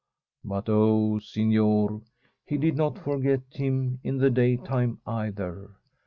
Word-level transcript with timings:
But 0.43 0.67
oh, 0.67 1.19
sig^or! 1.21 2.01
he 2.43 2.57
did 2.57 2.75
not 2.75 2.97
forget 2.97 3.41
him 3.51 3.99
in 4.03 4.17
the 4.17 4.31
daytime 4.31 4.99
either. 5.05 5.75